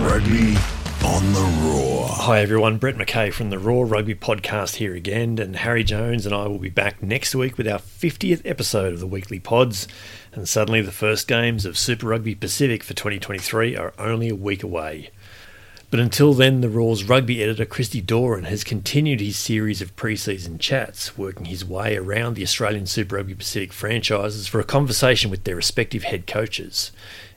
[0.00, 0.56] Rugby
[1.04, 2.08] on the Roar.
[2.08, 6.34] Hi everyone, Brett McKay from the Roar Rugby Podcast here again, and Harry Jones and
[6.34, 9.86] I will be back next week with our 50th episode of the weekly pods.
[10.32, 14.62] And suddenly, the first games of Super Rugby Pacific for 2023 are only a week
[14.62, 15.10] away.
[15.90, 20.58] But until then, the Roar's rugby editor Christy Doran has continued his series of pre-season
[20.58, 25.44] chats, working his way around the Australian Super Rugby Pacific franchises for a conversation with
[25.44, 26.90] their respective head coaches.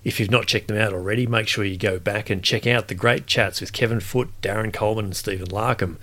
[0.04, 2.90] If you've not checked them out already, make sure you go back and check out
[2.90, 5.98] the great chats with Kevin Foote, Darren Coleman, and Stephen Larkham.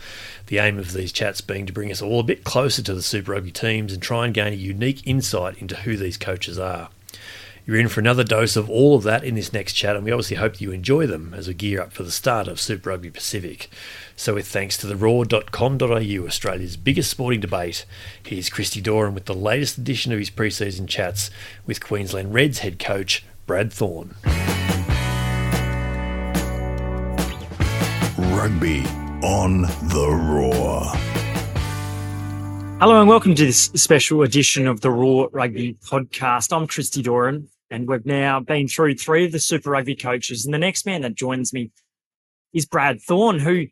[0.46, 3.02] The aim of these chats being to bring us all a bit closer to the
[3.02, 6.88] Super Rugby teams and try and gain a unique insight into who these coaches are.
[7.66, 10.10] You're in for another dose of all of that in this next chat, and we
[10.10, 13.10] obviously hope you enjoy them as we gear up for the start of Super Rugby
[13.10, 13.70] Pacific.
[14.16, 17.84] So, with thanks to the roar.com.au, Australia's biggest sporting debate,
[18.24, 21.30] here's Christy Doran with the latest edition of his pre-season chats
[21.66, 24.14] with Queensland Reds head coach Brad Thorn.
[28.16, 28.84] Rugby
[29.24, 30.82] on the Roar.
[32.78, 36.56] Hello and welcome to this special edition of the Roar Rugby podcast.
[36.56, 40.44] I'm Christy Doran and we've now been through three of the Super Rugby coaches.
[40.44, 41.72] And the next man that joins me
[42.54, 43.66] is Brad Thorn, who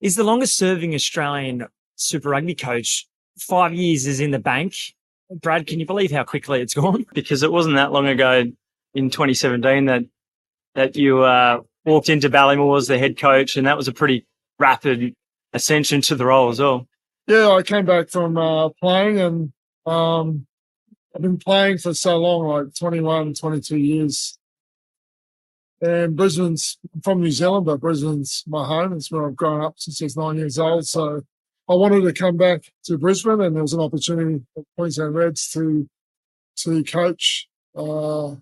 [0.00, 3.06] is the longest serving Australian Super Rugby coach.
[3.38, 4.74] Five years is in the bank.
[5.30, 7.06] Brad, can you believe how quickly it's gone?
[7.14, 8.50] Because it wasn't that long ago
[8.98, 10.02] in 2017 that
[10.74, 14.26] that you uh, walked into Ballymore as the head coach, and that was a pretty
[14.58, 15.14] rapid
[15.52, 16.86] ascension to the role as well.
[17.26, 19.52] Yeah, I came back from uh, playing and
[19.86, 20.46] um,
[21.14, 24.38] I've been playing for so long, like 21, 22 years.
[25.80, 28.92] And Brisbane's I'm from New Zealand, but Brisbane's my home.
[28.92, 30.86] It's where I've grown up since I was nine years old.
[30.86, 31.22] So
[31.68, 35.48] I wanted to come back to Brisbane, and there was an opportunity for Queensland Reds
[35.50, 35.88] to
[36.58, 38.34] to coach uh,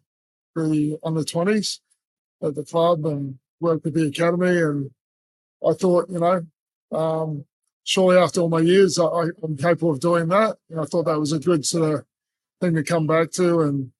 [0.64, 1.80] the under 20s
[2.42, 4.60] at the club and work with the academy.
[4.60, 4.90] And
[5.66, 6.46] I thought, you know,
[6.96, 7.44] um,
[7.84, 10.56] surely after all my years, I, I'm capable of doing that.
[10.70, 12.04] And I thought that was a good sort of
[12.60, 13.60] thing to come back to.
[13.60, 13.92] And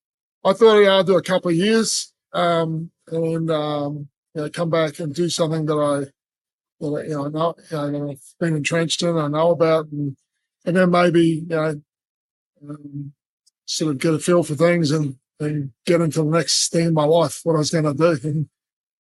[0.45, 4.71] I thought yeah, I'd do a couple of years um, and um, you know, come
[4.71, 6.11] back and do something that I
[6.81, 10.16] that you know, know you know, I've been entrenched in, I know about, and
[10.65, 11.81] and then maybe you know,
[12.69, 13.12] um,
[13.65, 16.94] sort of get a feel for things and and get into the next thing in
[16.94, 18.28] my life, what I was going to do.
[18.28, 18.48] And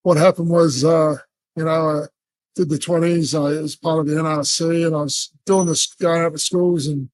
[0.02, 1.16] what happened was, uh,
[1.56, 2.06] you know, I
[2.54, 3.34] did the twenties.
[3.34, 6.86] I was part of the NRC, and I was doing this, going out to schools
[6.86, 7.08] and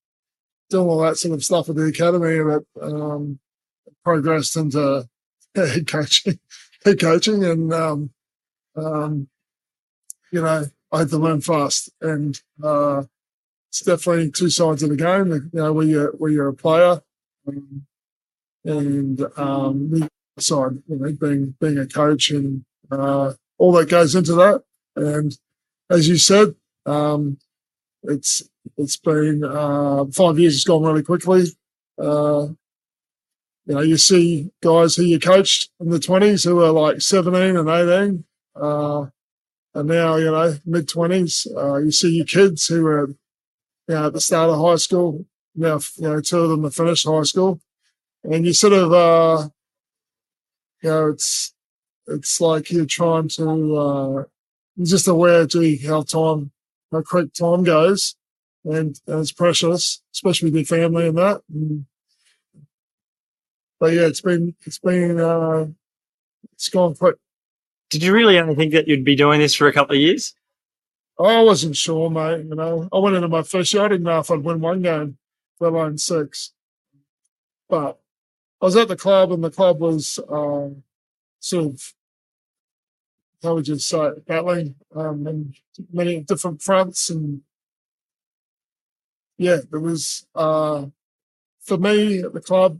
[0.69, 3.39] doing all that sort of stuff at the academy but um,
[4.03, 5.07] progressed into
[5.55, 6.39] head coaching,
[6.83, 8.09] head coaching, and um,
[8.75, 9.27] um,
[10.31, 13.03] you know I had to learn fast, and uh,
[13.69, 15.31] it's definitely two sides of the game.
[15.31, 17.01] You know, where you're where you're a player,
[17.47, 17.85] um,
[18.65, 24.63] and um, you know, being being a coach, and uh, all that goes into that.
[24.95, 25.37] And
[25.89, 27.37] as you said, um,
[28.03, 28.43] it's
[28.77, 30.55] it's been uh, five years.
[30.55, 31.45] It's gone really quickly.
[31.97, 32.47] Uh,
[33.65, 37.55] you know, you see guys who you coached in the twenties who are like seventeen
[37.55, 38.25] and eighteen,
[38.55, 39.05] uh,
[39.73, 41.47] and now you know mid twenties.
[41.55, 45.25] Uh, you see your kids who are you know at the start of high school.
[45.55, 47.61] Now you know two of them have finished high school,
[48.23, 49.49] and you sort of uh,
[50.81, 51.53] you know it's
[52.07, 54.23] it's like you're trying to uh,
[54.75, 56.51] you're just aware, gee, how time
[56.91, 58.15] how quick time goes,
[58.65, 61.41] and, and it's precious, especially with your family and that.
[61.53, 61.85] And,
[63.79, 65.67] but yeah, it's been it's been uh,
[66.53, 67.15] it's gone quick.
[67.89, 70.33] Did you really only think that you'd be doing this for a couple of years?
[71.19, 72.45] I wasn't sure, mate.
[72.45, 73.83] You know, I went into my first year.
[73.83, 75.17] I didn't know if I'd win one game,
[75.59, 76.53] let alone six.
[77.69, 77.99] But
[78.63, 80.69] I was at the club, and the club was uh,
[81.41, 81.93] sort of
[83.43, 85.53] how would you say it, battling um, in
[85.91, 87.41] many different fronts, and
[89.37, 90.85] yeah, it was uh,
[91.59, 92.79] for me at the club.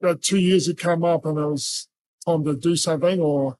[0.00, 1.88] About two years had come up, and it was
[2.24, 3.58] time to do something, or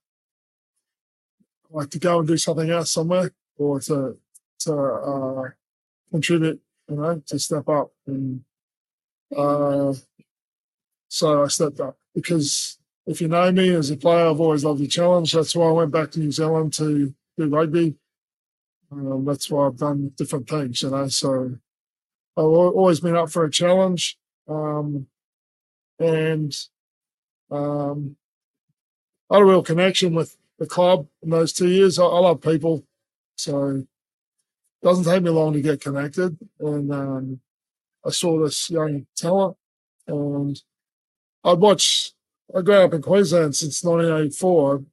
[1.68, 4.16] like to go and do something else somewhere, or to
[4.60, 5.50] to uh,
[6.10, 8.42] contribute, you know, to step up, and
[9.36, 9.92] uh,
[11.08, 14.80] so I stepped up because if you know me as a player, I've always loved
[14.80, 15.32] the challenge.
[15.32, 17.94] That's why I went back to New Zealand to do rugby.
[18.90, 21.08] Um, that's why I've done different things, you know.
[21.08, 21.56] So
[22.36, 24.18] I've always been up for a challenge.
[24.48, 25.06] Um,
[25.98, 26.54] and
[27.50, 28.16] um,
[29.30, 31.98] I had a real connection with the club in those two years.
[31.98, 32.84] I, I love people.
[33.36, 33.86] So it
[34.82, 36.36] doesn't take me long to get connected.
[36.58, 37.40] And um,
[38.04, 39.56] I saw this young talent
[40.06, 40.60] and
[41.46, 42.12] I'd watch
[42.54, 44.84] I grew up in Queensland since 1984.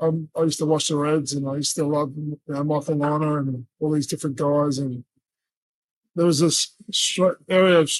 [0.00, 2.96] um, I used to watch the Reds, and I used to love you know, Michael
[2.96, 4.78] Lynagh and all these different guys.
[4.78, 5.04] And
[6.14, 6.74] there was this
[7.48, 7.90] area of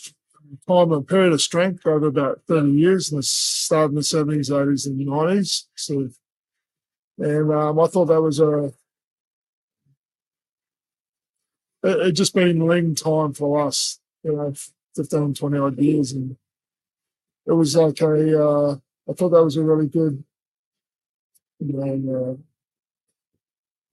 [0.67, 4.51] time, a period of strength over about 30 years, and it started in the 70s,
[4.51, 5.65] 80s, and 90s.
[5.75, 6.09] So,
[7.19, 8.73] and um, I thought that was a
[11.83, 14.55] it, it just been lean time for us, you know,
[14.97, 16.13] 15, 20 odd years.
[16.13, 16.37] And
[17.49, 18.77] it was like a, uh,
[19.09, 20.23] I thought that was a really good,
[21.59, 22.37] you know, uh,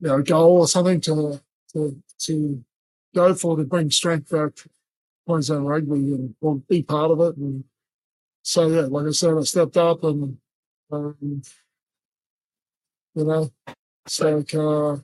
[0.02, 1.40] you know, goal or something to,
[1.72, 2.64] to, to
[3.16, 4.70] go for to bring strength back to
[5.26, 7.38] Queensland rugby and or be part of it.
[7.38, 7.64] And
[8.44, 10.38] so, yeah, like I said, I stepped up and,
[10.92, 11.42] um,
[13.16, 13.52] you know,
[14.06, 15.00] so, uh,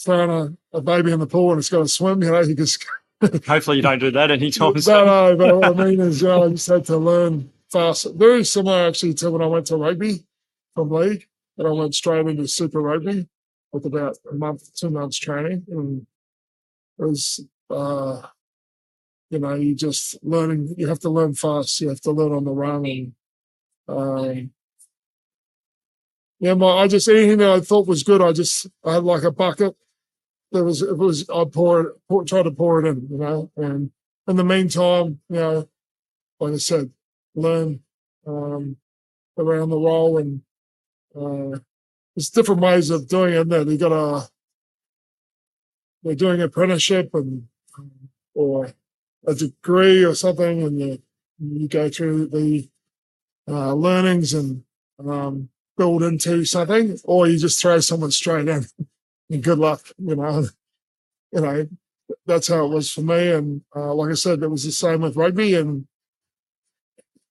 [0.00, 2.54] throwing a, a baby in the pool and it's got to swim, you know, you
[2.54, 2.86] just.
[3.22, 4.94] Hopefully, you don't do that anytime soon.
[4.94, 8.06] No, no, but what I mean is, you know, I just had to learn fast.
[8.14, 10.24] Very similar actually to when I went to rugby
[10.74, 11.26] from league,
[11.56, 13.28] and I went straight into Super Rugby
[13.72, 16.06] with about a month, two months training, and
[16.98, 17.40] it was,
[17.70, 18.22] uh,
[19.30, 20.74] you know, you just learning.
[20.76, 21.80] You have to learn fast.
[21.80, 23.12] You have to learn on the run, and
[23.88, 24.50] um,
[26.38, 29.22] yeah, my, I just anything that I thought was good, I just I had like
[29.22, 29.74] a bucket
[30.52, 33.50] there was it was I pour it pour, try to pour it in, you know,
[33.56, 33.90] and
[34.28, 35.68] in the meantime, you know,
[36.40, 36.90] like I said,
[37.34, 37.80] learn
[38.26, 38.76] um,
[39.38, 40.42] around the role and
[41.14, 41.58] uh,
[42.14, 43.48] there's different ways of doing it.
[43.48, 44.28] There, you got a
[46.02, 47.48] they're doing apprenticeship and
[48.34, 48.72] or
[49.26, 51.02] a degree or something, and you
[51.38, 52.68] you go through the
[53.48, 54.62] uh, learnings and
[55.04, 58.66] um, build into something, or you just throw someone straight in
[59.30, 60.46] and good luck, you know.
[61.32, 61.68] You know,
[62.24, 63.32] that's how it was for me.
[63.32, 65.54] And uh, like I said, it was the same with rugby.
[65.54, 65.86] And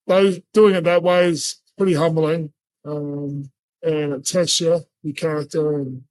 [0.07, 2.53] those doing it that way is pretty humbling.
[2.85, 3.51] Um,
[3.81, 6.03] and it tests you, your character, and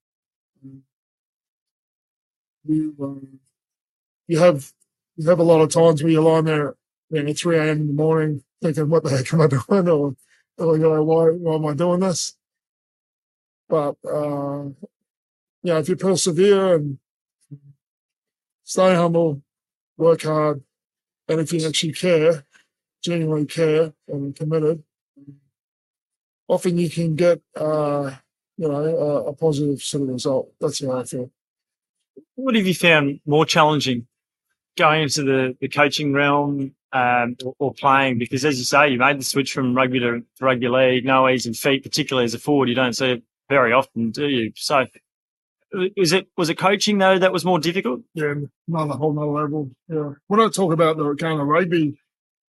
[2.64, 3.40] you um,
[4.28, 4.72] you have
[5.16, 6.74] you have a lot of times where you're lying there
[7.10, 7.68] you know, at 3 a.m.
[7.82, 9.46] in the morning thinking, what the heck am I
[9.78, 9.88] doing?
[9.88, 10.16] Or,
[10.58, 12.36] or you know, why, why am I doing this?
[13.68, 14.68] But uh,
[15.72, 16.98] know, if you persevere and
[18.64, 19.42] stay humble,
[19.96, 20.62] work hard,
[21.28, 22.44] and if you actually care,
[23.02, 24.82] genuinely care and committed,
[26.48, 28.10] often you can get, uh,
[28.56, 30.52] you know, a, a positive sort of result.
[30.60, 31.30] That's how I feel.
[32.34, 34.06] What have you found more challenging
[34.76, 38.18] going into the, the coaching realm um, or, or, playing?
[38.18, 41.28] Because as you say, you made the switch from rugby to, to rugby league, no
[41.28, 42.68] ease and feet, particularly as a forward.
[42.68, 44.52] You don't see it very often, do you?
[44.56, 44.86] So
[45.96, 48.02] is it was it coaching though that was more difficult?
[48.14, 48.34] Yeah,
[48.68, 49.70] not a whole nother level.
[49.88, 50.12] Yeah.
[50.28, 51.98] When I talk about the kind of rugby,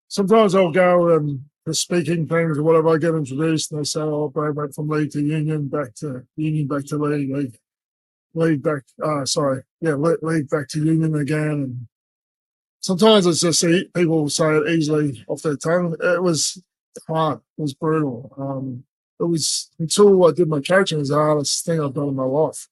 [0.09, 4.01] sometimes I'll go and for speaking things or whatever, I get introduced and they say,
[4.01, 7.57] "Oh, Brad went from league to union, back to union, back to league, league,
[8.35, 11.51] league back." Uh, sorry, yeah, league back to union again.
[11.51, 11.87] And
[12.81, 13.65] sometimes it's just
[13.95, 15.97] people say it easily off their tongue.
[16.01, 16.63] It was
[17.07, 17.41] hard.
[17.59, 18.35] It was brutal.
[18.37, 18.85] Um,
[19.21, 22.17] it was until I did my coaching, it was the hardest thing I've done in
[22.17, 22.69] my life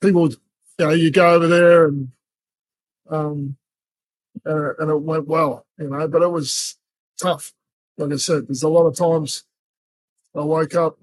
[0.00, 0.36] people, you
[0.78, 2.08] know, you go over there and,
[3.10, 3.56] um,
[4.46, 6.76] uh, and it went well, you know, but it was
[7.20, 7.52] tough.
[7.96, 9.44] Like I said, there's a lot of times
[10.34, 10.98] I woke up,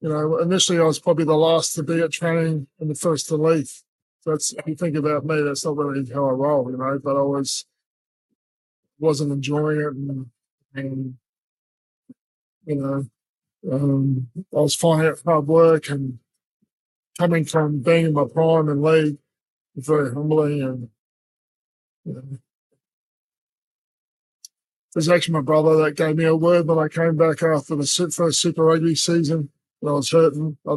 [0.00, 3.28] you know, initially I was probably the last to be at training and the first
[3.28, 3.82] to leave.
[4.24, 7.16] That's, if you think about me, that's not really how I roll, you know, but
[7.16, 7.64] I was,
[8.98, 10.26] wasn't enjoying it and,
[10.74, 11.14] and
[12.64, 13.06] you know,
[13.72, 16.18] um, I was finding it hard work and
[17.18, 19.18] coming from being in my prime and league,
[19.76, 20.88] very humbling and
[22.04, 22.22] you know,
[24.96, 27.76] it was actually my brother that gave me a word when I came back after
[27.76, 30.56] the first Super Rugby season when I was hurting.
[30.66, 30.76] I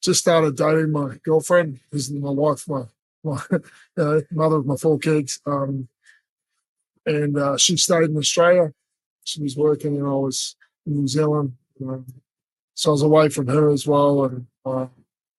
[0.00, 2.82] just started dating my girlfriend, who's my wife, my,
[3.24, 3.60] my you
[3.96, 5.40] know, mother of my four kids.
[5.46, 5.88] Um,
[7.04, 8.72] and uh, she stayed in Australia.
[9.24, 10.54] She was working and I was
[10.86, 11.54] in New Zealand.
[11.82, 12.06] Um,
[12.74, 14.24] so I was away from her as well.
[14.24, 14.86] And uh,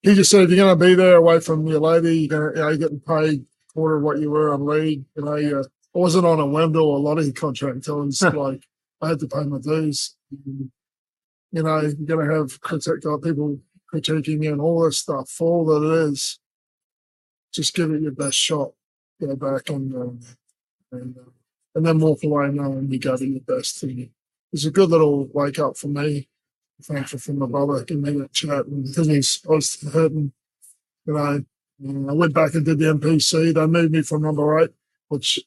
[0.01, 2.49] he just said, if you're going to be there away from your lady, you're, gonna,
[2.55, 5.05] you know, you're getting paid quarter of what you were on league.
[5.15, 5.63] You know, you, I
[5.97, 8.67] wasn't on a Wendell or Lote contract until it's like
[9.01, 10.15] I had to pay my dues.
[10.31, 10.71] And,
[11.51, 13.59] you know, you're going to have critique, people
[13.93, 15.29] critiquing you and all this stuff.
[15.29, 16.39] For all that it is,
[17.53, 18.71] just give it your best shot.
[19.19, 20.19] Go back and um,
[20.91, 21.29] and, uh,
[21.75, 23.83] and then walk away knowing you gave it your best.
[23.83, 24.09] And
[24.51, 26.27] it's a good little wake up for me
[26.85, 28.65] thankful for my brother giving me that chat.
[28.65, 30.31] And because he's I was hurting,
[31.05, 31.43] you know,
[32.09, 33.53] I went back and did the NPC.
[33.53, 34.71] They moved me from number eight,
[35.07, 35.39] which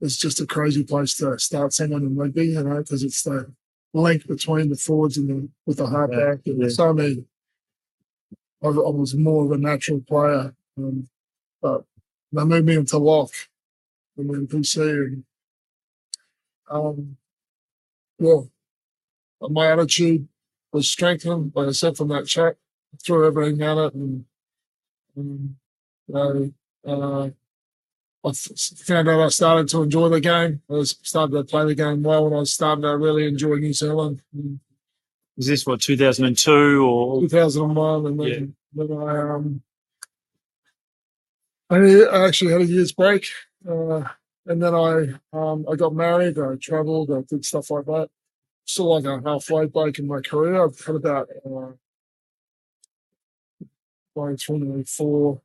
[0.00, 3.52] is just a crazy place to start someone in rugby, you know, because it's the
[3.94, 6.40] link between the forwards and the with the halfback.
[6.44, 6.68] Yeah, And yeah.
[6.68, 7.24] So many.
[8.62, 11.08] I, I was more of a natural player, um,
[11.62, 11.84] but
[12.32, 13.30] they moved me into lock
[14.16, 15.24] and then PC and
[16.70, 17.16] um,
[18.18, 18.40] yeah,
[19.40, 20.28] my attitude
[20.72, 22.56] was strengthened, like I said, from that chat.
[23.04, 24.24] Threw everything at it, and,
[25.14, 25.56] and
[26.06, 26.52] you know,
[26.86, 27.30] uh,
[28.24, 28.48] I f-
[28.78, 30.62] found out I started to enjoy the game.
[30.70, 33.56] I was started to play the game well, and I was starting to really enjoy
[33.56, 34.22] New Zealand.
[34.34, 34.58] In
[35.36, 39.62] Was this what 2002 or 2001, and then, then I um,
[41.70, 43.26] I I actually had a year's break,
[43.68, 44.02] uh,
[44.46, 46.38] and then I um, I got married.
[46.38, 47.10] I travelled.
[47.10, 48.08] I did stuff like that.
[48.68, 50.62] Still like a halfway break in my career.
[50.62, 51.72] I've had about uh,
[54.14, 55.40] like 24,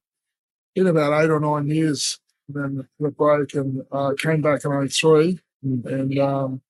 [0.76, 2.20] in about eight or nine years.
[2.48, 6.62] And then the break and uh, came back in 03 and, um,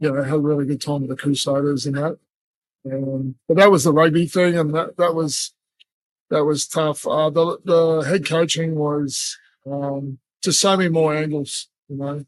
[0.00, 2.18] you know, had a really good time with the Crusaders and that.
[2.90, 5.52] Um, but that was the rugby thing, and that that was
[6.30, 7.06] that was tough.
[7.06, 9.38] Uh, the the head coaching was
[9.70, 11.68] um, just so many more angles.
[11.88, 12.24] You know,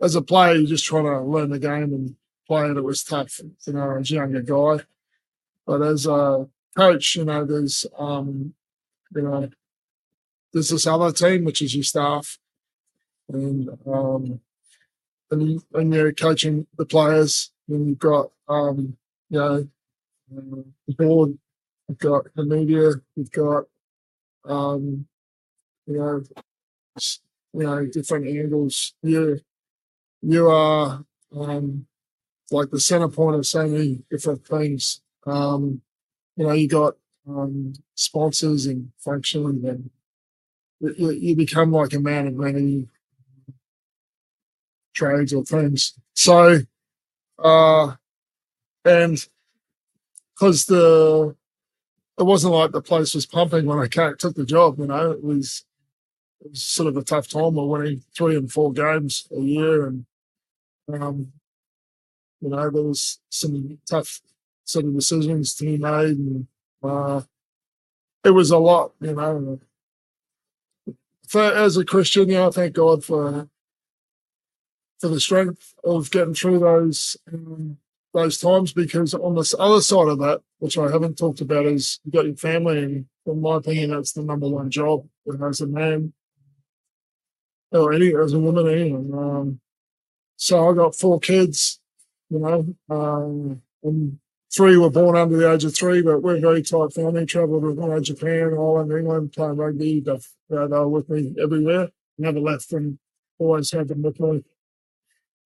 [0.00, 2.76] as a player, you're just trying to learn the game and play it.
[2.76, 3.40] It was tough.
[3.66, 4.84] You know, as a younger guy,
[5.66, 8.54] but as a coach, you know, there's um,
[9.14, 9.50] you know,
[10.52, 12.38] there's this other team which is your staff,
[13.28, 14.40] and um,
[15.30, 17.50] and, and you're coaching the players.
[17.68, 18.96] And you've got um,
[19.30, 19.68] you know,
[20.30, 21.38] the board,
[21.88, 23.64] you've got the media, you've got,
[24.44, 25.06] um,
[25.86, 26.22] you know,
[27.52, 28.94] you know, different angles.
[29.02, 29.40] You,
[30.26, 31.04] you are,
[31.36, 31.86] um,
[32.50, 35.00] like the center point of so many different things.
[35.26, 35.82] Um,
[36.36, 36.94] you know, you got,
[37.28, 39.90] um, sponsors and functions and
[40.80, 42.88] you, you- become like a man of many
[44.94, 45.94] trades or things.
[46.14, 46.60] So,
[47.38, 47.94] uh,
[48.84, 49.28] and
[50.34, 51.36] because the
[52.18, 55.22] it wasn't like the place was pumping when I took the job, you know, it
[55.22, 55.64] was
[56.40, 57.54] it was sort of a tough time.
[57.54, 60.06] We're winning three and four games a year, and
[60.92, 61.32] um,
[62.40, 64.20] you know there was some tough
[64.64, 66.46] sort of decisions to be made, and
[66.82, 67.22] uh,
[68.24, 69.60] it was a lot, you know.
[71.28, 73.48] For, as a Christian, you know, thank God for
[75.00, 77.78] for the strength of getting through those um,
[78.14, 82.00] those times because on this other side of that, which I haven't talked about, is
[82.04, 85.48] you've got your family, and in my opinion, that's the number one job you know,
[85.48, 86.12] as a man
[87.72, 89.12] or any as a woman, anyone.
[89.12, 89.60] Um,
[90.36, 91.80] so I got four kids,
[92.28, 94.18] you know, um, and
[94.54, 97.26] three were born under the age of three, but we're very tight family.
[97.34, 100.00] With them Japan, Ireland, England, playing rugby.
[100.00, 101.88] They, they were with me everywhere.
[102.18, 102.98] Never left them.
[103.38, 104.44] Always had them with me.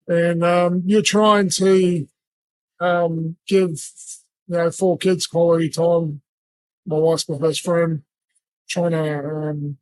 [0.09, 2.09] And um, you're trying to
[2.80, 3.71] um, give
[4.49, 6.23] you know four kids quality time.
[6.87, 8.02] My wife's my best friend.
[8.68, 9.78] Trying to um,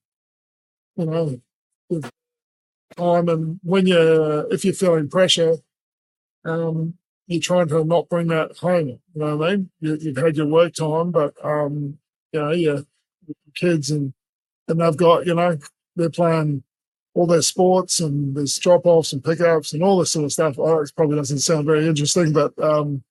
[0.97, 1.41] you know
[2.97, 5.57] time, and when you if you're feeling pressure,
[6.45, 6.95] um,
[7.27, 8.89] you're trying to not bring that home.
[8.89, 9.71] You know what I mean?
[9.81, 11.99] You, you've had your work time, but um,
[12.33, 12.85] you know your
[13.55, 14.13] kids and
[14.69, 15.59] and they've got you know
[15.97, 16.63] they're playing
[17.15, 20.59] all their sports and there's drop offs and pickups and all this sort of stuff.
[20.59, 23.03] Oh, it probably doesn't sound very interesting, but um,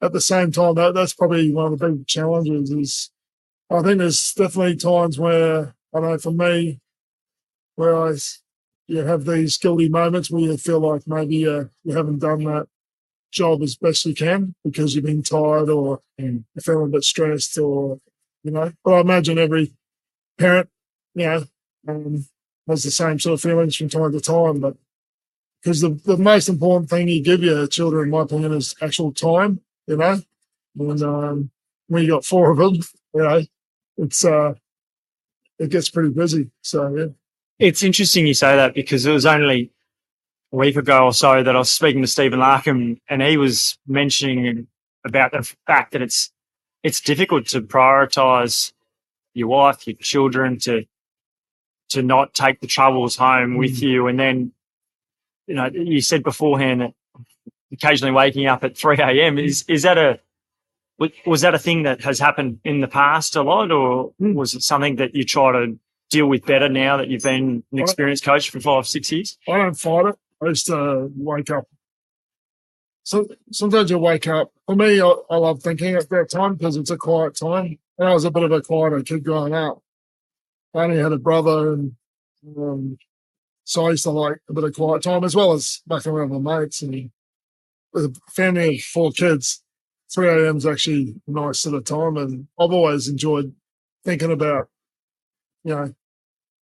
[0.00, 2.70] at the same time, that, that's probably one of the big challenges.
[2.70, 3.10] Is
[3.70, 6.80] I think there's definitely times where I know for me,
[7.74, 8.14] where I
[8.88, 12.68] you have these guilty moments where you feel like maybe uh, you haven't done that
[13.32, 17.58] job as best you can because you've been tired or you're feeling a bit stressed
[17.58, 18.00] or
[18.42, 18.72] you know.
[18.84, 19.72] But I imagine every
[20.38, 20.68] parent,
[21.14, 21.44] you know,
[21.88, 22.26] um,
[22.68, 24.60] has the same sort of feelings from time to time.
[24.60, 24.76] But
[25.62, 29.12] because the, the most important thing you give your children, in my opinion, is actual
[29.12, 30.20] time, you know.
[30.78, 31.50] And um,
[31.88, 32.74] when you got four of them,
[33.14, 33.42] you know,
[33.98, 34.54] it's uh,
[35.58, 36.50] it gets pretty busy.
[36.62, 37.06] So yeah,
[37.58, 39.70] It's interesting you say that because it was only
[40.52, 43.78] a week ago or so that I was speaking to Stephen Larkham and he was
[43.86, 44.66] mentioning
[45.04, 46.30] about the fact that it's
[46.82, 48.72] it's difficult to prioritize
[49.34, 50.84] your wife, your children, to
[51.90, 53.82] to not take the troubles home with mm.
[53.82, 54.06] you.
[54.08, 54.52] And then,
[55.46, 56.94] you know, you said beforehand that
[57.72, 59.36] occasionally waking up at three a.m.
[59.36, 59.44] Mm.
[59.44, 60.20] is is that a
[60.98, 64.34] was- was that a thing that has happened in the past a lot, or mm.
[64.34, 65.78] was it something that you try to
[66.10, 69.38] deal with better now that you've been an experienced coach for five, six years?
[69.48, 70.16] I don't fight it.
[70.42, 71.66] I used to wake up.
[73.02, 74.52] So sometimes you wake up.
[74.66, 77.78] For me, I, I love thinking at that time because it's a quiet time.
[77.98, 79.80] And I was a bit of a quieter kid growing up.
[80.74, 81.92] I only had a brother, and
[82.58, 82.98] um,
[83.64, 86.30] so I used to like a bit of quiet time as well as mucking around
[86.30, 86.82] with mates.
[86.82, 87.10] And
[87.92, 89.62] with a family of four kids,
[90.12, 90.58] 3 a.m.
[90.58, 92.16] is actually a nice sort of time.
[92.16, 93.54] And I've always enjoyed
[94.04, 94.68] thinking about,
[95.66, 95.94] you know,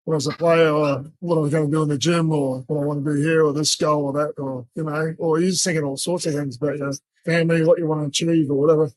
[0.05, 2.31] when I was a player, or what I was going to do in the gym,
[2.31, 5.13] or what I want to do here, or this goal, or that, or, you know,
[5.17, 6.93] or you're just thinking all sorts of things about your
[7.25, 8.91] family, what you want to achieve, or whatever.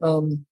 [0.00, 0.46] Um,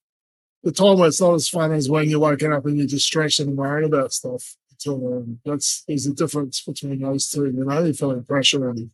[0.62, 3.40] the time where it's not as fun as when you're waking up and you're stressed
[3.40, 4.56] and worrying about stuff.
[4.78, 7.46] So, um, that's there's a difference between those two.
[7.46, 8.90] You know, you're feeling pressure, and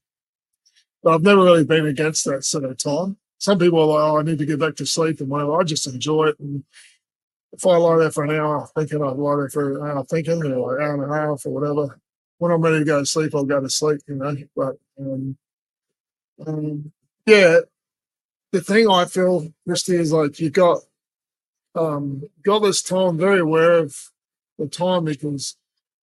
[1.03, 3.17] but I've never really been against that sort of time.
[3.39, 5.61] Some people are like, "Oh, I need to get back to sleep," and whatever.
[5.61, 6.39] I just enjoy it.
[6.39, 6.63] And
[7.53, 10.43] if I lie there for an hour thinking, I'd lie there for an hour thinking,
[10.43, 11.99] or an hour and a half, or whatever.
[12.39, 14.01] When I'm ready to go to sleep, I'll go to sleep.
[14.09, 15.37] You know, but um,
[16.47, 16.93] um,
[17.27, 17.59] yeah,
[18.53, 20.81] the thing I feel, Christy, is like you've got
[21.75, 23.97] um, got this time very aware of
[24.59, 25.57] the time because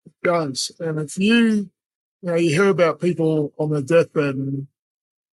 [0.05, 0.71] it goes.
[0.79, 1.69] And if you, you
[2.21, 4.67] know, you hear about people on their deathbed and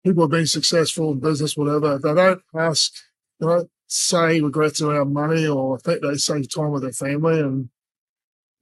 [0.04, 2.94] people have been successful in business, whatever, they don't ask,
[3.40, 7.40] they don't say regrets around money or I think they save time with their family.
[7.40, 7.70] And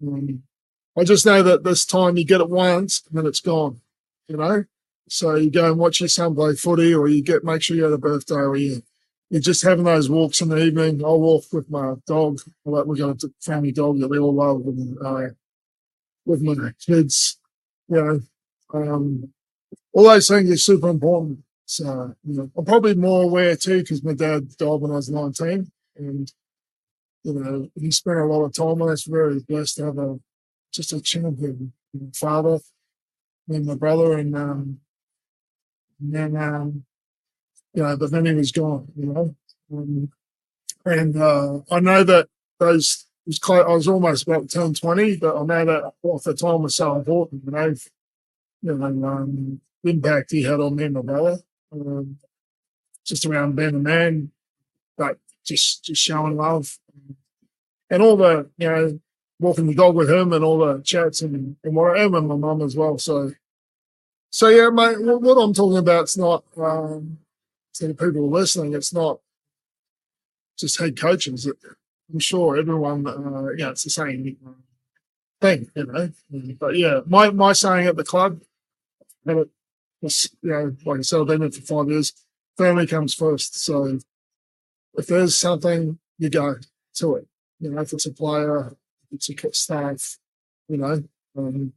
[0.05, 0.43] um,
[0.97, 3.81] I just know that this time you get it once and then it's gone,
[4.27, 4.65] you know?
[5.07, 7.83] So you go and watch your son play footy or you get, make sure you
[7.83, 8.83] have a birthday or you
[9.29, 11.03] you're just having those walks in the evening.
[11.05, 12.39] I'll walk with my dog.
[12.65, 15.33] Like we've got a family dog that we all love, and uh,
[16.25, 17.37] with my kids.
[17.87, 18.21] You know,
[18.73, 19.33] um,
[19.93, 21.43] all those things are super important.
[21.69, 25.11] So you know, I'm probably more aware too because my dad died when I was
[25.11, 26.33] 19, and
[27.21, 29.03] you know he spent a lot of time with us.
[29.03, 30.19] Very blessed to have a
[30.73, 31.73] just a champion
[32.15, 32.57] father,
[33.47, 34.79] me and my brother, and um,
[35.99, 36.85] and then um,
[37.75, 39.35] you know, but then he was gone, you know.
[39.71, 40.11] Um,
[40.85, 45.17] and uh, I know that those was quite, I was almost about to turn 20,
[45.17, 47.75] but I know that off the time was so important, you know,
[48.63, 51.37] you know, um, the impact he had on me and my brother,
[51.71, 52.17] um,
[53.05, 54.31] just around being a man,
[54.97, 56.77] but just, just showing love.
[57.89, 58.99] And all the, you know,
[59.39, 62.27] walking the dog with him and all the chats and, and what I am and
[62.27, 62.97] my mum as well.
[62.97, 63.31] So,
[64.29, 67.17] so yeah, mate, what, I'm talking about is not, um,
[67.75, 69.19] to the people listening, it's not
[70.57, 71.49] just head coaches.
[72.11, 74.37] I'm sure everyone, uh, yeah, it's the same
[75.41, 76.11] thing, you know.
[76.59, 78.41] But yeah, my my saying at the club,
[79.25, 79.49] have it,
[80.01, 82.13] you know, like I said, I've been there for five years.
[82.57, 83.63] Family comes first.
[83.63, 83.99] So
[84.95, 86.55] if there's something, you go
[86.95, 87.27] to it.
[87.59, 88.75] You know, if it's a player,
[89.11, 90.17] if it's a staff,
[90.67, 91.03] you know,
[91.37, 91.73] um,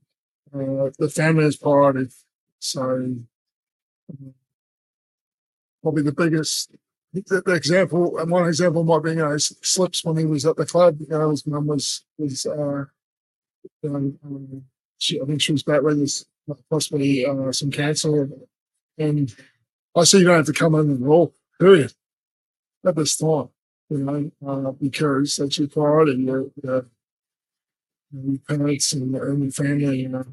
[0.54, 2.08] uh, the family is priority.
[2.58, 2.82] So.
[2.82, 3.28] Um,
[5.82, 6.70] probably the biggest
[7.12, 8.12] the, the example.
[8.12, 10.96] One example might be you know slips when he was at the club.
[11.00, 12.84] You know, his mum was was uh,
[13.82, 14.64] know, um,
[14.98, 15.98] she, I think she was back with
[16.70, 18.28] possibly uh, some cancer,
[18.98, 19.34] and
[19.96, 21.34] I said you don't have to come in and roll.
[21.60, 21.92] Period.
[22.84, 23.48] At this time,
[23.90, 26.14] you know, uh, because that's your priority.
[26.14, 26.86] Your, your,
[28.12, 30.26] your parents and, and your family, you know.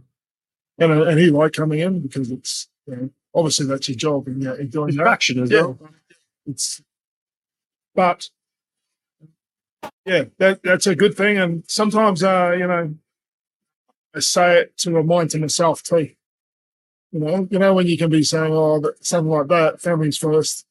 [0.79, 4.41] And, and he liked coming in because it's you know, obviously that's your job and
[4.41, 5.29] you're doing that.
[5.29, 5.61] as Yeah.
[5.61, 5.79] well.
[6.47, 6.81] It's,
[7.93, 8.29] but
[10.05, 11.37] yeah, that, that's a good thing.
[11.37, 12.95] And sometimes, uh, you know,
[14.15, 16.11] I say it to remind to myself too.
[17.11, 20.65] You know, you know when you can be saying, "Oh, something like that, family's first,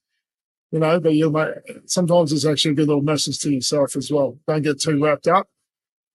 [0.73, 1.55] You know, but you might
[1.87, 4.39] sometimes it's actually a good little message to yourself as well.
[4.47, 5.49] Don't get too wrapped up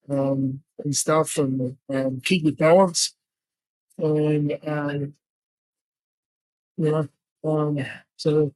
[0.09, 3.15] um, and stuff, and um, keep your balance.
[3.97, 5.13] And um,
[6.77, 7.07] you know,
[7.43, 7.86] um,
[8.17, 8.53] so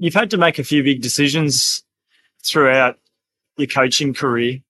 [0.00, 1.84] You've had to make a few big decisions
[2.42, 2.98] throughout
[3.58, 4.60] your coaching career.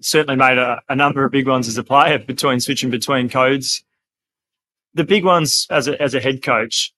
[0.00, 3.84] Certainly made a, a number of big ones as a player between switching between codes.
[4.94, 6.94] The big ones as a, as a head coach,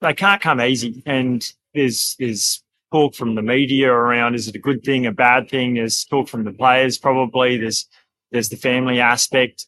[0.00, 1.02] they can't come easy.
[1.04, 5.48] And there's, there's talk from the media around, is it a good thing, a bad
[5.48, 5.74] thing?
[5.74, 7.58] There's talk from the players, probably.
[7.58, 7.86] There's,
[8.32, 9.66] there's the family aspect.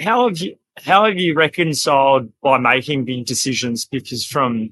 [0.00, 3.84] How have you, how have you reconciled by making big decisions?
[3.84, 4.70] Because from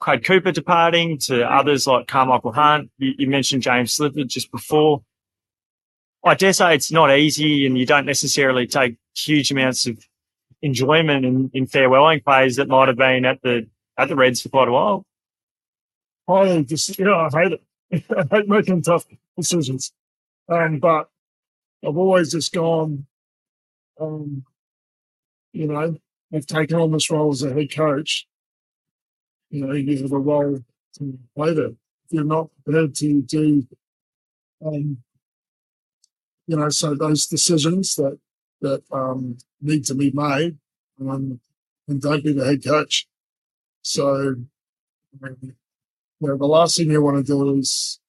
[0.00, 5.02] Quade Cooper departing to others like Karmichael Hunt, you, you mentioned James Slipper just before.
[6.24, 9.98] I dare say it's not easy and you don't necessarily take huge amounts of
[10.62, 13.66] enjoyment in, in farewelling players that might have been at the,
[13.98, 15.04] at the Reds for quite a while.
[16.26, 18.04] I just, you know, I hate it.
[18.16, 19.04] I hate making tough
[19.36, 19.92] decisions.
[20.48, 21.10] Um, but
[21.86, 23.06] I've always just gone,
[24.00, 24.44] um,
[25.52, 25.98] you know,
[26.32, 28.26] I've taken on this role as a head coach.
[29.50, 30.60] You know, you have a role
[30.98, 31.66] to play there.
[31.66, 33.66] If you're not prepared to do,
[34.64, 35.03] um,
[36.46, 38.18] you know, so those decisions that,
[38.60, 40.58] that, um, need to be made,
[41.00, 41.40] um,
[41.88, 43.06] and don't be the head coach.
[43.82, 44.36] So
[45.22, 48.00] Um, you know, the last thing you want to do is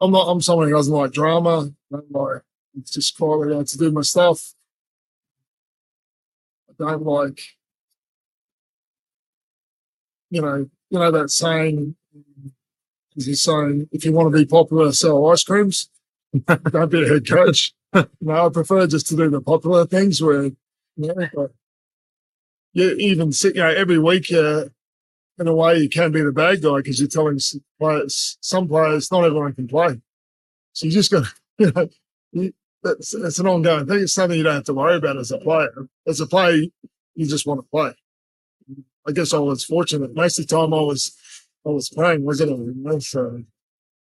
[0.00, 1.70] I'm not I'm someone who doesn't like drama.
[1.92, 2.42] I don't like
[2.78, 4.54] it's just quietly like to do my stuff.
[6.70, 7.40] I don't like
[10.30, 11.96] you know, you know that saying
[13.16, 15.90] is he saying if you want to be popular, sell ice creams.
[16.46, 17.72] Don't be a head coach.
[18.20, 20.54] no, I prefer just to do the popular things where you
[20.96, 21.48] know,
[22.72, 24.66] you even sit, you know, every week, uh,
[25.38, 28.68] in a way, you can be the bad guy because you're telling s- players, some
[28.68, 30.00] players, not everyone can play.
[30.74, 31.88] So you just got, to, you know,
[32.32, 34.00] you, that's, that's an ongoing thing.
[34.00, 35.72] It's something you don't have to worry about as a player.
[36.06, 36.64] As a player,
[37.14, 37.94] you just want to play.
[39.06, 40.14] I guess I was fortunate.
[40.14, 41.16] Most of the time I was,
[41.66, 43.42] I was playing you know, so,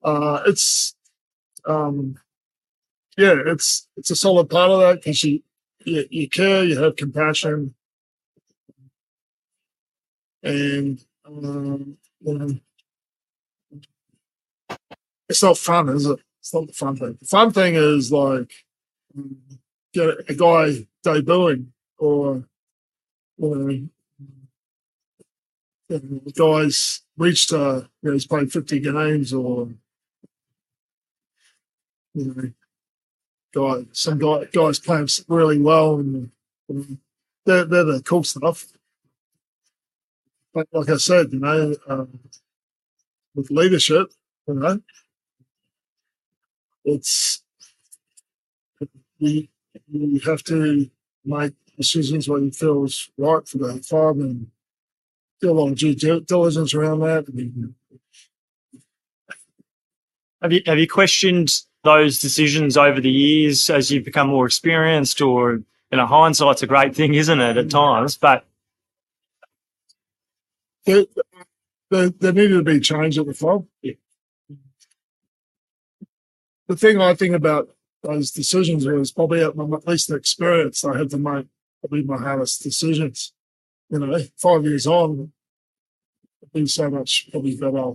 [0.04, 0.96] uh, it's,
[1.66, 2.18] um,
[3.18, 5.42] yeah, it's, it's a solid part of that because you,
[5.86, 7.76] you, you care, you have compassion,
[10.44, 12.60] and um, you know,
[15.28, 16.20] it's not fun, is it?
[16.40, 17.18] It's not the fun thing.
[17.20, 18.52] The fun thing is like
[19.94, 21.68] get a guy debuting
[21.98, 22.44] or
[23.38, 23.90] you
[25.90, 26.00] know,
[26.36, 29.70] guy's reached uh, you know, he's played fifty games or
[32.14, 32.52] you know,
[33.54, 36.32] guy some guy guys playing really well and
[36.70, 37.00] um,
[37.46, 38.68] they're they're the cool stuff
[40.54, 42.20] but like I said, you know, um,
[43.36, 44.12] with leadership,
[44.48, 44.82] you know,
[46.86, 47.44] it's
[49.20, 49.48] you,
[49.88, 50.90] you have to
[51.24, 54.48] make decisions what you feel is right for the farm and
[55.42, 57.26] do a lot of due diligence around that.
[60.42, 61.52] Have you have you questioned
[61.84, 65.62] those decisions over the years as you've become more experienced, or
[65.92, 67.58] you know, hindsight's a great thing, isn't it?
[67.58, 67.70] At mm.
[67.70, 68.46] times, but
[70.86, 71.06] there,
[71.90, 73.66] there, there needed to be change at the club.
[76.68, 77.70] The thing I think about
[78.04, 80.86] those decisions was probably at my least the experience.
[80.86, 81.48] I had to make
[81.82, 83.34] probably my hardest decisions.
[83.90, 85.32] You know, five years on,
[86.44, 87.94] I've been so much probably better.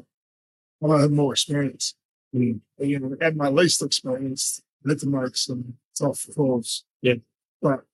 [0.80, 1.94] when I had more experience.
[2.34, 6.84] You know, at my least experience, had to make some tough calls.
[7.00, 7.14] Yeah.
[7.62, 7.84] But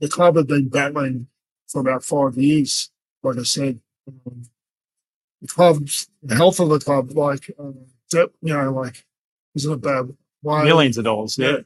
[0.00, 1.28] the club had been battling
[1.68, 2.90] for about five years,
[3.22, 3.80] like I said.
[4.08, 4.44] Um,
[5.40, 7.72] the club's the health of the club, like uh,
[8.12, 9.04] you know, like
[9.54, 10.64] was in a bad way.
[10.64, 11.38] millions of dollars.
[11.38, 11.48] Yeah.
[11.48, 11.56] Yeah.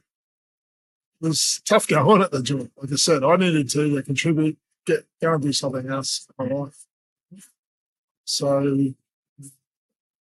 [1.21, 2.71] It was tough going at the joint.
[2.77, 6.47] Like I said, I needed to, to contribute, get go and do something else in
[6.47, 6.85] my life.
[8.23, 8.93] So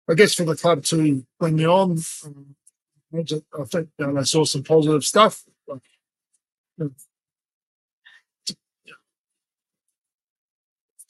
[0.10, 2.56] I guess for the club to bring me on, um,
[3.14, 5.44] I think you know, they saw some positive stuff.
[5.68, 5.82] Like,
[6.78, 6.92] you know,
[8.48, 8.56] to,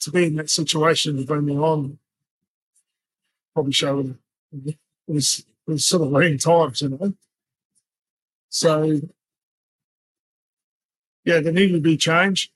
[0.00, 1.98] to be in that situation to bring me on,
[3.54, 4.18] probably showed
[4.66, 7.14] it was it was sort of lean times, you know.
[8.50, 9.00] So
[11.24, 12.52] yeah, there needed to be change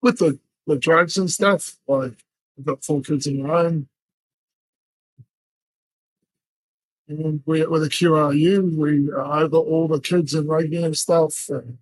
[0.00, 1.76] with the, the drugs and stuff.
[1.86, 2.12] Like
[2.58, 3.88] I've got four kids in my own.
[7.08, 11.48] And we with the QRU, we are over all the kids and and stuff.
[11.48, 11.78] And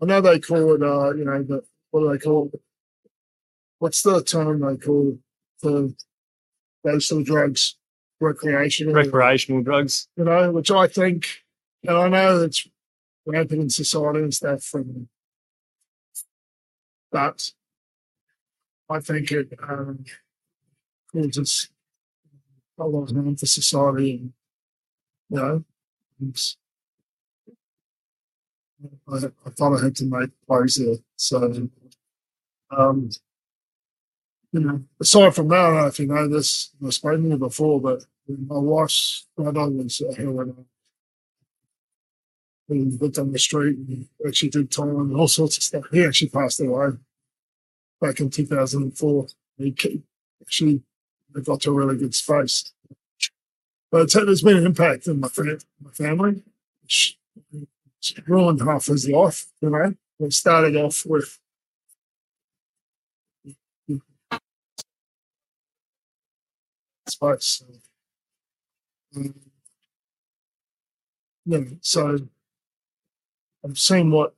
[0.00, 2.60] I know they call it, uh, you know, the, what do they call it?
[3.78, 5.18] What's the term they call
[5.58, 5.90] for
[6.82, 7.76] those sort of drugs?
[8.20, 10.08] Recreational Recreational drugs.
[10.16, 11.28] you know, which I think,
[11.84, 12.66] and I know it's
[13.26, 15.08] rampant in society and stuff, and,
[17.12, 17.52] but
[18.90, 20.04] I think it um,
[21.12, 21.68] causes
[22.86, 24.32] lot of harm for society, and
[25.30, 25.64] you know,
[26.28, 26.56] it's,
[29.08, 30.96] I, I thought I had to make plays there.
[31.16, 31.68] So,
[32.70, 33.10] um,
[34.52, 37.28] you know, aside from that, I don't know if you know this, I've spoken to
[37.30, 40.66] you before, but my wife's brother was a heroin
[42.68, 45.84] he lived on the street and actually did time and all sorts of stuff.
[45.90, 46.90] He actually passed away
[48.00, 49.26] back in 2004.
[49.58, 50.02] He ca-
[51.38, 52.72] actually got to a really good space.
[53.90, 56.42] But it's, there's been an impact in my, fam- my family,
[56.82, 57.18] which
[57.98, 59.94] it's ruined half his life, you know.
[60.18, 61.38] We started off with
[67.08, 67.62] space.
[69.16, 69.34] Um,
[71.46, 72.18] yeah, so
[73.64, 74.34] I've seen what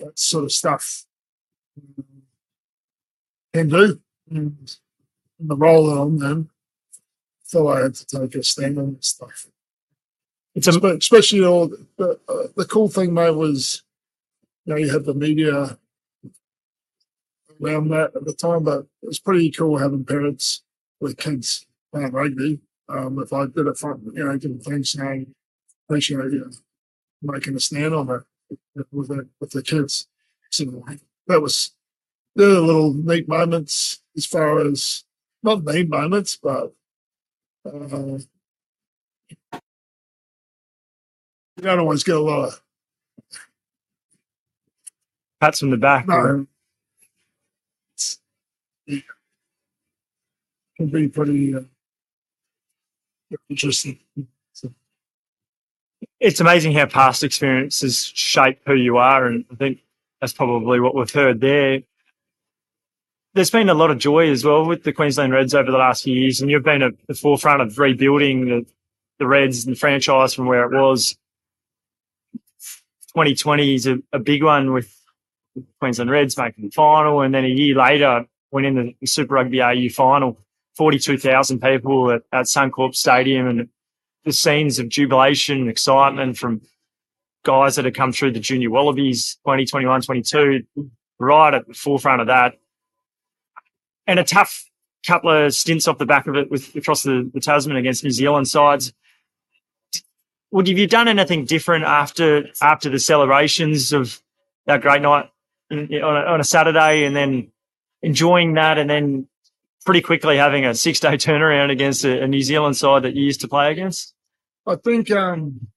[0.00, 1.04] that sort of stuff
[3.54, 4.76] can do and
[5.48, 6.48] the that I'm in.
[7.44, 9.46] So I had to take a stand on this stuff.
[10.54, 13.82] It's a Espe- especially all the, uh, the cool thing, mate, was
[14.64, 15.78] you know you had the media
[17.62, 20.62] around that at the time, but it was pretty cool having parents
[21.00, 22.60] with kids playing rugby.
[22.88, 25.34] Um, if I did it for, you know, give thanks saying,
[25.88, 26.50] appreciate you
[27.22, 30.08] making a stand on it with the, with the kids.
[30.50, 30.84] So
[31.28, 31.72] that was,
[32.34, 35.04] the little neat moments as far as,
[35.42, 36.72] not neat moments, but,
[37.66, 38.18] uh,
[41.56, 42.62] you don't always get a lot of,
[45.40, 46.06] Pats from the back.
[46.06, 46.46] no.
[47.94, 48.20] It's,
[48.86, 49.02] it
[50.76, 51.62] can be pretty, uh,
[53.48, 53.98] interesting.
[54.52, 54.72] So,
[56.20, 59.26] It's amazing how past experiences shape who you are.
[59.26, 59.80] And I think
[60.20, 61.82] that's probably what we've heard there.
[63.34, 66.04] There's been a lot of joy as well with the Queensland Reds over the last
[66.04, 68.66] few years, and you've been at the forefront of rebuilding the,
[69.18, 71.16] the Reds and the franchise from where it was.
[73.14, 74.94] 2020 is a, a big one with
[75.80, 79.88] Queensland Reds making the final, and then a year later winning the Super Rugby AU
[79.88, 80.38] final.
[80.76, 83.68] 42,000 people at, at Suncorp Stadium, and
[84.24, 86.60] the scenes of jubilation and excitement from
[87.44, 90.62] guys that have come through the junior Wallabies 2021 22,
[91.18, 92.54] right at the forefront of that.
[94.06, 94.68] And a tough
[95.06, 98.10] couple of stints off the back of it with across the, the Tasman against New
[98.10, 98.92] Zealand sides.
[100.50, 104.20] Would have you done anything different after after the celebrations of
[104.66, 105.30] that great night
[105.70, 107.50] on, a, on a Saturday and then
[108.02, 109.28] enjoying that and then
[109.84, 113.24] pretty quickly having a six day turnaround against a, a New Zealand side that you
[113.24, 114.14] used to play against?
[114.66, 115.68] I think um,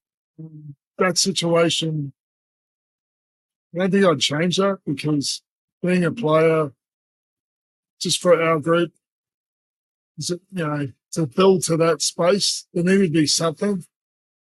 [0.97, 2.13] that situation,
[3.73, 5.41] I don't think I'd change that because
[5.81, 6.71] being a player,
[7.99, 8.91] just for our group,
[10.17, 13.85] is it, you know, to build to that space, there needed to be something.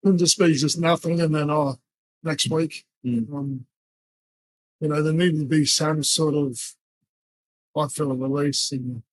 [0.04, 1.78] Couldn't just be just nothing and then, oh,
[2.24, 2.86] next week.
[3.06, 3.34] Mm.
[3.34, 3.66] Um,
[4.80, 6.76] you know, there needed to be some sort of,
[7.78, 9.04] I feel, a release and,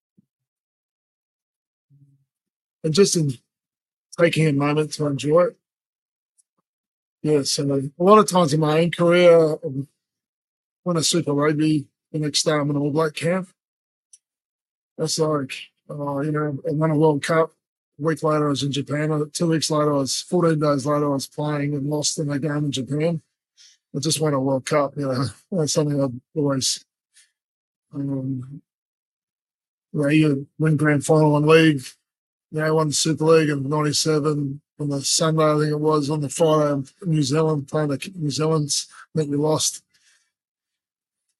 [2.83, 3.33] and just in
[4.19, 5.57] taking a moment to enjoy it.
[7.21, 7.63] Yeah, so
[7.99, 9.87] a lot of times in my own career, um,
[10.83, 13.49] when a Super Rugby, the next day I'm in All Black camp.
[14.97, 15.53] That's like,
[15.89, 17.51] uh, you know, and won a World Cup.
[17.99, 19.11] A week later, I was in Japan.
[19.11, 22.29] Uh, Two weeks later, I was 14 days later, I was playing and lost in
[22.29, 23.21] a game in Japan.
[23.95, 24.93] I just won a World Cup.
[24.97, 26.83] You know, that's something I've always,
[27.93, 28.61] um,
[29.93, 31.81] you know, you win grand final in league,
[32.51, 36.09] you know, won the Super League in '97 on the Sunday, I think it was
[36.09, 38.87] on the Friday in New Zealand playing the New Zealand's.
[39.15, 39.83] I think we lost.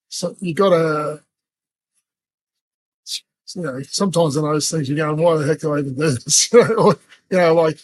[0.09, 1.23] So you got to,
[3.55, 6.09] you know, sometimes in those things you're going, why the heck do I even do
[6.09, 6.53] this?
[6.53, 6.97] or,
[7.29, 7.79] you know, like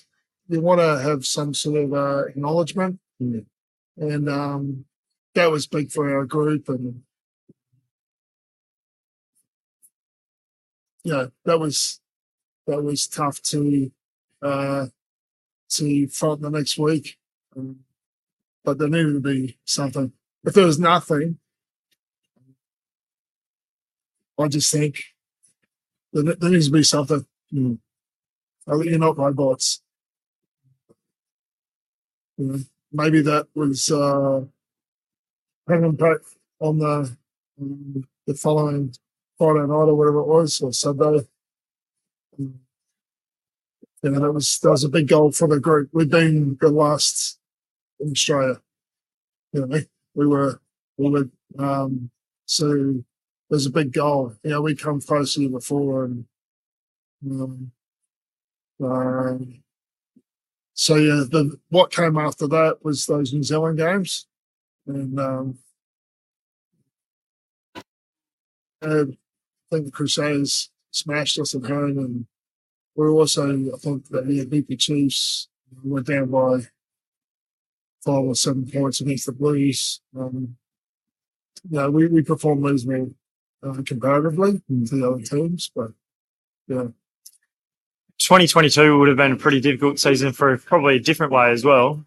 [0.50, 4.86] you want to have some sort of uh, acknowledgement, and um,
[5.36, 7.02] that was big for our group, and
[11.04, 12.02] yeah, that was
[12.68, 13.92] that was tough to
[14.42, 14.88] uh,
[15.70, 17.18] to front the next week.
[17.56, 17.80] Um,
[18.64, 20.14] but there needed to be something.
[20.46, 21.38] If there was nothing,
[24.40, 25.13] I just think
[26.14, 27.26] there, there needs to be something.
[27.54, 27.80] Mm.
[28.68, 29.82] You're not robots.
[32.38, 32.60] Know,
[32.92, 34.42] maybe that was uh,
[35.68, 36.26] an impact
[36.60, 37.16] on the
[37.60, 38.94] um, the following
[39.38, 41.28] Friday night or whatever it was, or Sunday.
[42.38, 42.54] You
[44.04, 45.90] know, that was that was a big goal for the group.
[45.94, 47.40] We'd been the last
[48.00, 48.62] in Australia.
[49.52, 49.80] You know,
[50.16, 50.62] we were
[50.98, 52.10] we were um
[52.46, 53.04] so
[53.50, 54.34] was a big goal.
[54.44, 56.26] You know, we come close here before and
[57.30, 57.72] um,
[58.84, 59.64] um
[60.74, 64.28] so yeah, the what came after that was those New Zealand games.
[64.88, 65.60] And um
[68.82, 69.06] I
[69.72, 72.26] think the Crusaders smashed us at home and
[72.96, 75.48] we're also, I think, the the Chiefs.
[75.84, 76.68] Went down by
[78.06, 80.02] five or seven points against the Blues.
[80.16, 80.56] Um,
[81.68, 83.16] yeah, we, we performed reasonably
[83.66, 85.92] uh, comparatively to the other teams, but
[86.68, 86.88] yeah,
[88.20, 92.06] 2022 would have been a pretty difficult season for probably a different way as well.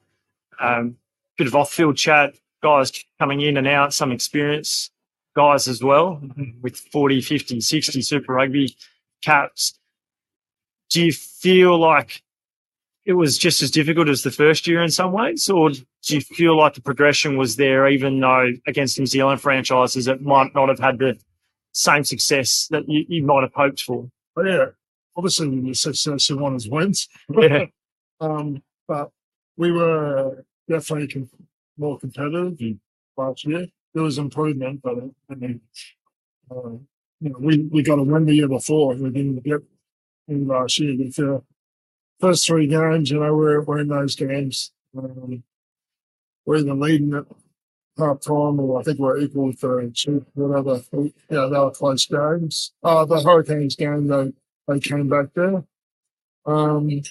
[0.61, 0.97] Um,
[1.37, 4.90] bit of off-field chat, guys coming in and out, some experience
[5.35, 6.21] guys as well
[6.62, 8.75] with 40, 50, 60 Super Rugby
[9.23, 9.79] caps.
[10.88, 12.23] Do you feel like
[13.05, 16.21] it was just as difficult as the first year in some ways, or do you
[16.21, 20.69] feel like the progression was there, even though against New Zealand franchises it might not
[20.69, 21.19] have had the
[21.77, 24.09] same success that you, you might have hoped for?
[24.35, 24.67] but yeah,
[25.17, 27.09] obviously the success you want is wins.
[27.31, 27.67] Yeah.
[28.21, 29.11] um, but
[29.57, 31.31] we were definitely com-
[31.79, 32.79] more competitive Mm.
[33.17, 33.67] last year.
[33.95, 34.97] There was improvement, but
[35.31, 35.61] I mean,
[36.51, 36.77] uh,
[37.21, 38.95] you know, we, we got a win the year before.
[38.95, 39.61] We didn't get
[40.29, 40.95] in last year.
[40.97, 41.43] The
[42.21, 44.71] first three games, you know, we're, we're in those games.
[44.97, 45.43] Um,
[46.45, 47.25] we're either leading at
[47.99, 50.81] half time or I think we're equal to two, whatever.
[50.93, 52.73] Know, they were close games.
[52.83, 54.33] Uh, the Hurricanes game, they,
[54.69, 55.65] they came back there.
[56.45, 57.03] Um, you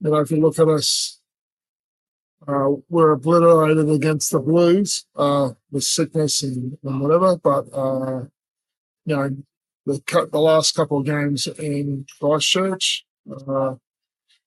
[0.00, 1.20] know, if you look at us,
[2.46, 8.24] uh, we're obliterated against the Blues uh, with sickness and, and whatever, but uh,
[9.04, 9.36] you know,
[9.86, 13.04] the the last couple of games in Christchurch,
[13.48, 13.74] uh,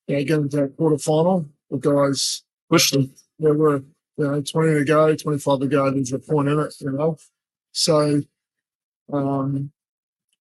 [0.08, 3.14] yeah, getting to that quarter final, the guys pushed them.
[3.40, 3.82] Yeah, we're
[4.22, 7.18] you know, 20 to go, 25 to go, there's a point in it, you know.
[7.72, 8.22] So,
[9.12, 9.72] um,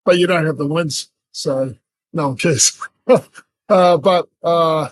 [0.05, 1.75] but you don't have the wins, so
[2.13, 2.81] no one cares.
[3.69, 4.89] uh, but uh,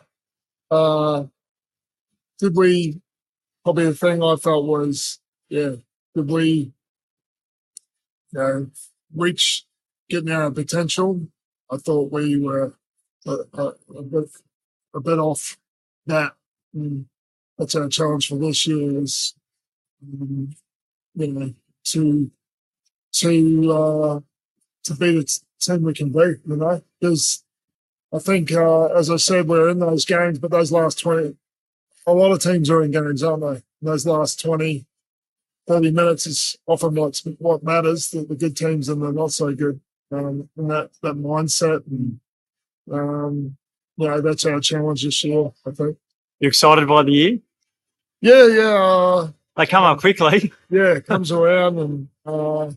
[0.70, 1.24] uh,
[2.38, 3.00] did we?
[3.64, 5.18] Probably the thing I felt was,
[5.48, 5.72] yeah,
[6.14, 6.72] did we,
[8.30, 8.70] you know,
[9.12, 9.64] reach
[10.08, 11.26] getting our potential?
[11.72, 12.76] I thought we were
[13.26, 14.30] a, a, a bit
[14.94, 15.58] a bit off
[16.06, 16.34] that.
[16.72, 17.06] And
[17.58, 19.34] that's our challenge for this year is,
[20.02, 20.54] um,
[21.14, 22.30] you know, to
[23.12, 24.20] to uh,
[24.84, 26.36] to be the team we can be.
[26.46, 27.44] You know, because
[28.12, 31.36] I think, uh, as I said, we're in those games, but those last twenty,
[32.06, 33.62] a lot of teams are in games, aren't they?
[33.82, 34.86] those last 20,
[35.68, 38.10] 30 minutes is often what's what matters.
[38.10, 39.80] The, the good teams and the not so good,
[40.12, 42.20] um, and that that mindset and
[42.92, 43.56] um,
[43.98, 45.50] know, that's our challenge this year.
[45.66, 45.96] I think.
[46.38, 47.38] You excited by the year?
[48.26, 48.74] Yeah, yeah.
[48.74, 50.52] Uh, they come up quickly.
[50.68, 52.70] Yeah, it comes around, and uh,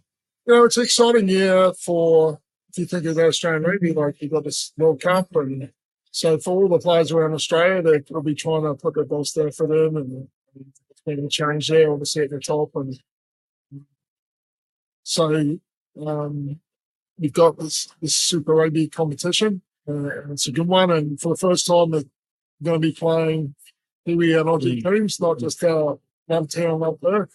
[0.45, 3.91] you know, it's an exciting year for if you think of the Australian rugby.
[3.91, 5.71] Like you've got this World Cup, and
[6.11, 9.51] so for all the players around Australia, they'll be trying to put their best there
[9.51, 10.27] for them, and
[10.91, 12.99] it's been a change there, obviously at the top, and
[15.01, 15.57] so
[16.05, 16.59] um,
[17.17, 19.63] we've got this this Super Rugby competition.
[19.87, 22.03] Uh, it's a good one, and for the first time, they're
[22.61, 23.55] going to be playing
[24.13, 24.91] And Aussie mm.
[24.91, 27.29] teams, not just our one town up there.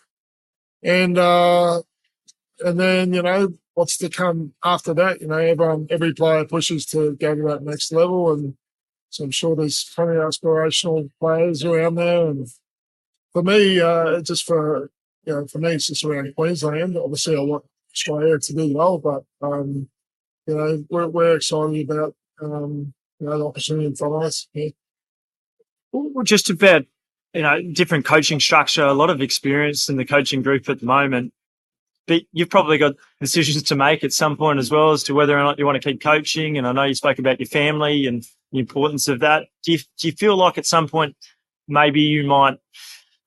[0.82, 1.82] And uh,
[2.60, 5.20] and then you know what's to come after that.
[5.20, 8.54] You know, everyone, every player pushes to go to that next level, and
[9.10, 12.28] so I'm sure there's plenty of aspirational players around there.
[12.28, 12.48] And
[13.32, 14.90] for me, uh, just for
[15.24, 16.96] you know, for me, it's just around Queensland.
[16.96, 19.88] Obviously, I want Australia to do well, but um,
[20.46, 24.48] you know, we're we're excited about um, you know the opportunity in front of us.
[24.52, 24.70] Yeah.
[25.94, 26.84] Well, just about
[27.32, 30.86] you know different coaching structure, a lot of experience in the coaching group at the
[30.86, 31.32] moment.
[32.06, 35.38] But you've probably got decisions to make at some point as well as to whether
[35.38, 36.58] or not you want to keep coaching.
[36.58, 39.46] And I know you spoke about your family and the importance of that.
[39.62, 41.16] Do you, do you feel like at some point
[41.66, 42.58] maybe you might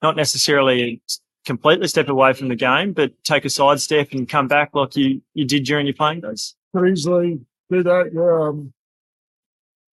[0.00, 1.02] not necessarily
[1.44, 4.94] completely step away from the game, but take a side step and come back like
[4.94, 6.54] you, you did during your playing days?
[6.72, 8.10] Could easily do that.
[8.12, 8.48] Yeah.
[8.48, 8.72] Um,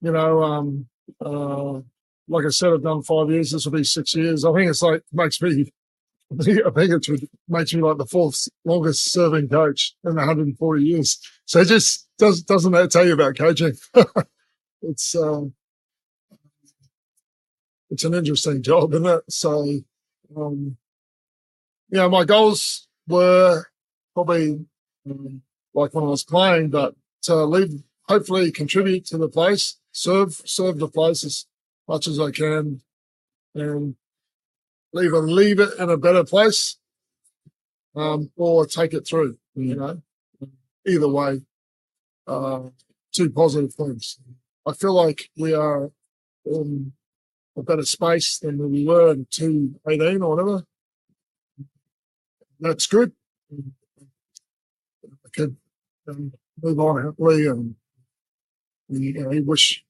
[0.02, 0.88] you know, um,
[1.24, 1.82] uh,
[2.28, 3.52] like I said, I've done five years.
[3.52, 4.46] This will be six years.
[4.46, 5.72] I think it's like makes me.
[6.40, 11.20] I think, it makes me like the fourth longest serving coach in 140 years.
[11.46, 13.74] So it just does doesn't that tell you about coaching?
[14.82, 15.54] it's um,
[17.90, 19.24] it's an interesting job, isn't it?
[19.30, 19.82] So,
[20.38, 20.78] um,
[21.92, 23.66] know, my goals were
[24.14, 24.66] probably
[25.10, 25.42] um,
[25.74, 30.80] like when I was playing, but to leave, hopefully contribute to the place, serve serve
[30.80, 31.46] the place as
[31.88, 32.82] much as I can
[33.56, 33.96] and
[34.96, 36.78] either leave it in a better place
[37.96, 40.02] um, or take it through, you know.
[40.88, 41.42] Either way,
[42.28, 42.62] uh,
[43.12, 44.20] two positive things.
[44.66, 45.92] I feel like we are
[46.46, 46.94] in
[47.58, 50.66] a better space than we were in 218 or whatever.
[52.60, 53.12] That's good.
[53.52, 55.58] I could
[56.08, 57.76] um, move on happily and,
[58.90, 59.84] and you know, wish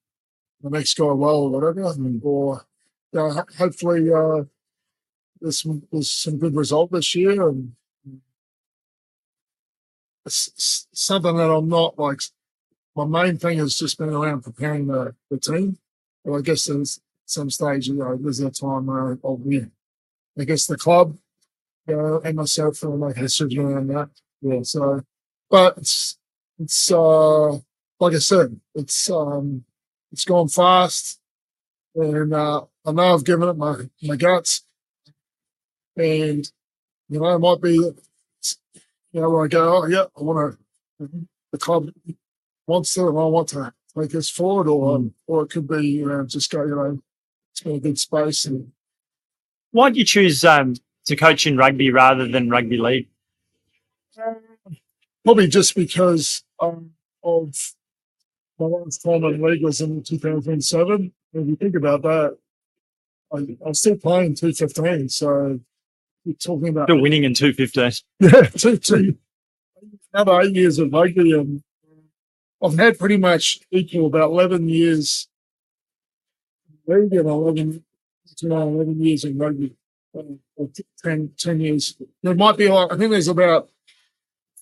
[0.64, 2.66] the next guy well or whatever, and, or
[3.12, 4.44] you know, hopefully uh,
[5.40, 7.74] there's some, there's some good result this year, and
[10.26, 12.22] it's something that I'm not like.
[12.94, 15.78] My main thing has just been around preparing the, the team.
[16.24, 19.72] But I guess there's some stage, you know, there's a time where I'll win.
[20.38, 21.18] I guess the club,
[21.88, 24.10] you know, and myself will make a decision around that.
[24.42, 24.60] Yeah.
[24.64, 25.02] So,
[25.50, 26.18] but it's,
[26.60, 27.54] it's, uh,
[28.00, 29.64] like I said, it's, um,
[30.12, 31.20] it's gone fast,
[31.96, 34.64] and uh, I know I've given it my my guts,
[35.96, 36.50] and
[37.10, 40.58] you know it might be, you know, where I go, oh yeah, I want
[41.00, 41.10] to,
[41.52, 41.90] the club
[42.68, 45.12] wants to, and I want to take us forward, or mm.
[45.28, 47.02] or it could be you know just go, you know,
[47.52, 48.46] it's been a good space.
[48.46, 48.72] And
[49.72, 53.08] why did you choose um, to coach in rugby rather than rugby league?
[55.24, 56.92] probably just because um,
[57.24, 57.56] of
[58.62, 61.12] my last time in league was in 2007.
[61.34, 62.38] If you think about that,
[63.34, 65.10] I, I'm still playing 215.
[65.10, 65.60] So
[66.24, 67.92] you're talking about Still winning in 215.
[68.20, 69.18] yeah, two, two,
[70.14, 71.64] another eight years of rugby, and
[72.64, 75.28] I've had pretty much equal about 11 years
[76.86, 77.84] league and 11,
[78.42, 79.76] you 11 years in rugby.
[80.14, 80.68] Or
[81.04, 81.96] 10, 10 years.
[82.22, 83.70] There might be like, I think there's about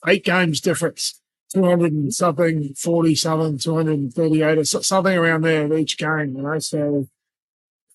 [0.08, 1.20] eight games difference.
[1.54, 6.60] 200 and something, 47, 238 or something around there of each game, you know.
[6.60, 7.08] So,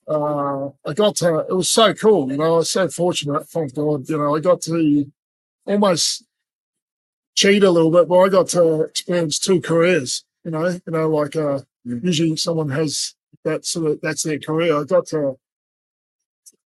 [0.09, 2.55] uh, I got to, it was so cool, you know.
[2.55, 4.34] I was so fortunate, thank God, you know.
[4.34, 5.11] I got to
[5.66, 6.24] almost
[7.34, 10.66] cheat a little bit, but I got to experience two careers, you know.
[10.66, 14.76] You know, like, uh, usually someone has that sort of, that's their career.
[14.76, 15.38] I got to,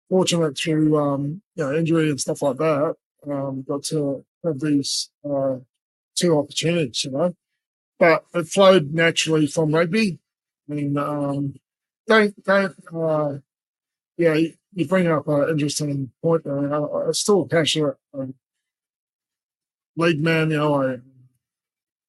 [0.09, 2.95] fortunate through, um, you know, injury and stuff like that,
[3.29, 5.57] um, got to have these, uh,
[6.15, 7.35] two opportunities, you know.
[7.99, 10.19] But it flowed naturally from rugby.
[10.69, 11.55] I mean, um,
[12.07, 13.39] don't, don't, uh,
[14.17, 16.75] yeah, you, bring up an interesting point there.
[16.75, 18.35] I, I'm still passionate um,
[19.97, 20.97] league man, you know, I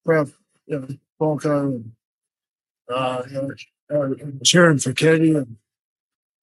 [0.05, 0.31] proud,
[0.65, 0.87] you know,
[1.19, 1.91] Bronco and,
[2.89, 3.51] uh, you know,
[3.93, 4.09] uh,
[4.43, 5.57] cheering for Kenny and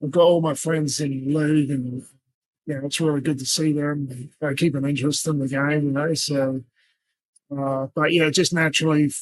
[0.03, 2.05] I've got all my friends in league and,
[2.67, 4.31] you know, it's really good to see them.
[4.41, 6.63] They keep an interest in the game, you know, so,
[7.59, 9.13] uh, but yeah, it just naturally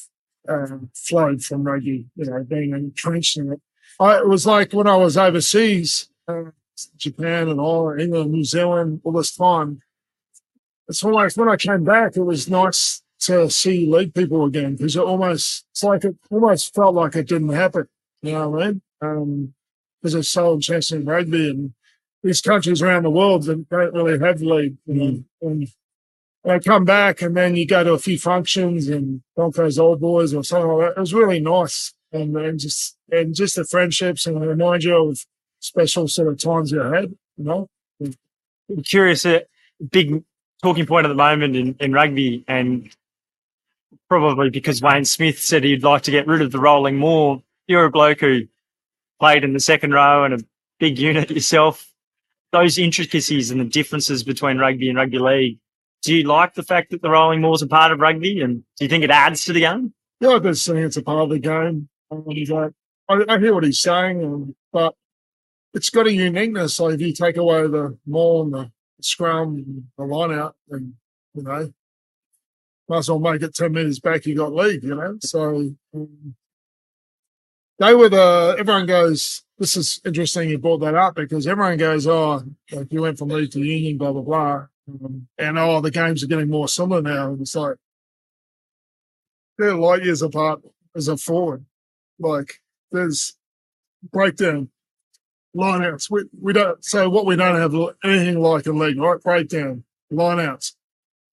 [0.47, 3.61] uh, flowed from rugby, you know, being entrenched in it.
[3.99, 6.51] I, it was like when I was overseas, uh,
[6.97, 9.81] Japan and all, England, New Zealand, all this time.
[10.87, 14.95] It's almost when I came back, it was nice to see league people again because
[14.95, 17.87] it almost, it's like it almost felt like it didn't happen.
[18.21, 18.81] You know what I mean?
[19.01, 19.53] Um,
[20.01, 21.73] because it's so entrenched in rugby and
[22.23, 25.67] these countries around the world that don't really have league, you know, and
[26.43, 30.33] I come back and then you go to a few functions and Broncos old boys
[30.33, 30.97] or something like that.
[30.97, 31.93] It was really nice.
[32.11, 35.25] And, and just, and just the friendships and remind you of
[35.59, 37.67] special sort of times you had, you know?
[38.01, 39.45] I'm curious, a
[39.91, 40.23] big
[40.63, 42.89] talking point at the moment in, in rugby, and
[44.09, 47.43] probably because Wayne Smith said he'd like to get rid of the rolling maul.
[47.67, 48.41] You're a bloke who
[49.19, 50.39] played in the second row and a
[50.79, 51.91] big unit yourself.
[52.51, 55.59] Those intricacies and the differences between rugby and rugby league.
[56.03, 58.85] Do you like the fact that the rolling mauls are part of rugby, and do
[58.85, 59.93] you think it adds to the game?
[60.19, 61.89] Yeah, I just think it's a part of the game.
[62.09, 62.73] Um, like,
[63.07, 64.95] I, I hear what he's saying, um, but
[65.73, 66.79] it's got a uniqueness.
[66.79, 68.71] Like if you take away the maul and the
[69.01, 70.93] scrum, and the line out, and
[71.33, 71.71] you know,
[72.89, 74.25] might as well make it ten minutes back.
[74.25, 75.17] You got lead, you know.
[75.21, 76.35] So um,
[77.79, 78.55] they were the.
[78.59, 79.43] Everyone goes.
[79.57, 80.49] This is interesting.
[80.49, 83.97] You brought that up because everyone goes, "Oh, like you went from league to union,
[83.97, 87.31] blah blah blah," and oh, the games are getting more similar now.
[87.31, 87.77] And it's like
[89.57, 90.61] they're light years apart
[90.95, 91.65] as a forward.
[92.19, 92.55] Like
[92.91, 93.35] there's
[94.11, 94.69] breakdown,
[95.55, 96.09] lineouts.
[96.09, 97.73] We we don't so what we don't have
[98.03, 99.21] anything like in league, right?
[99.21, 100.73] Breakdown, lineouts.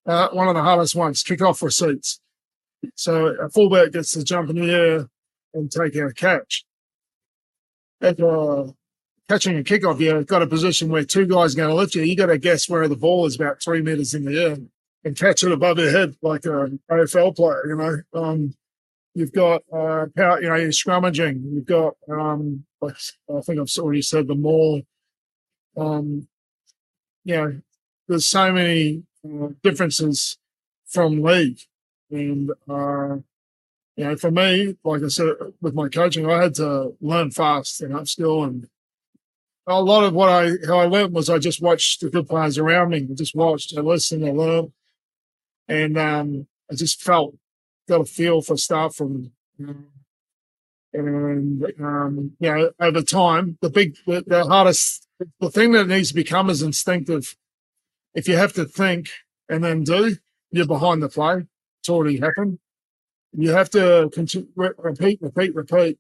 [0.07, 2.21] Uh, one of the hardest ones, kick off receipts.
[2.95, 5.09] So a fullback gets to jump in the air
[5.53, 6.65] and take a catch.
[8.01, 8.69] At uh,
[9.29, 12.03] catching a kickoff, you've got a position where two guys are going to lift you.
[12.03, 14.57] You got to guess where the ball is about three meters in the air
[15.05, 17.67] and catch it above your head like an AFL player.
[17.67, 18.55] You know, um,
[19.15, 20.41] you've got uh, power.
[20.41, 21.43] You know, you're scrummaging.
[21.53, 24.83] You've got um, I think I've already said the maul.
[25.77, 26.29] Um,
[27.25, 27.61] you know,
[28.09, 30.39] there's so many uh, differences
[30.87, 31.59] from league,
[32.11, 33.17] and uh,
[33.97, 37.81] you know, for me, like I said, with my coaching, I had to learn fast
[37.83, 38.45] and upskill.
[38.45, 38.69] And
[39.69, 42.59] a lot of what I, how I learned was I just watched the good players
[42.59, 43.07] around me.
[43.11, 44.73] I just watched, I listened, I learned.
[45.69, 47.35] And, um, I just felt,
[47.89, 49.87] got a feel for stuff from, and,
[51.81, 55.07] um, you know, over time, the big, the, the hardest,
[55.41, 57.37] the thing that needs to become is instinctive.
[58.15, 59.09] If you have to think
[59.49, 60.17] and then do,
[60.51, 61.47] you're behind the play.
[61.81, 62.59] It's already happened
[63.37, 65.99] you have to continue, repeat, repeat, repeat.